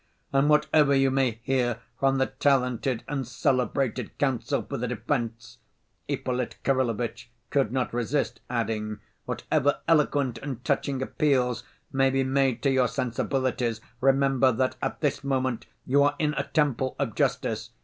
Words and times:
"And 0.33 0.49
whatever 0.49 0.95
you 0.95 1.11
may 1.11 1.37
hear 1.43 1.79
from 1.99 2.17
the 2.17 2.25
talented 2.25 3.03
and 3.07 3.27
celebrated 3.27 4.17
counsel 4.17 4.63
for 4.63 4.75
the 4.75 4.87
defense," 4.87 5.59
Ippolit 6.09 6.55
Kirillovitch 6.63 7.29
could 7.51 7.71
not 7.71 7.93
resist 7.93 8.39
adding, 8.49 8.99
"whatever 9.25 9.81
eloquent 9.87 10.39
and 10.39 10.65
touching 10.65 11.03
appeals 11.03 11.63
may 11.91 12.09
be 12.09 12.23
made 12.23 12.63
to 12.63 12.71
your 12.71 12.87
sensibilities, 12.87 13.79
remember 13.99 14.51
that 14.51 14.75
at 14.81 15.01
this 15.01 15.23
moment 15.23 15.67
you 15.85 16.01
are 16.01 16.15
in 16.17 16.33
a 16.33 16.45
temple 16.51 16.95
of 16.97 17.13
justice. 17.13 17.69